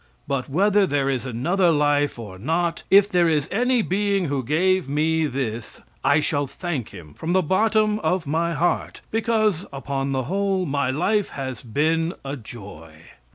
[0.27, 4.89] But whether there is another life or not, if there is any being who gave
[4.89, 10.23] me this, I shall thank him from the bottom of my heart, because, upon the
[10.23, 12.93] whole, my life has been a joy.